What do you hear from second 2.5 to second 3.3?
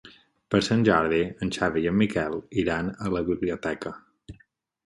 iran a la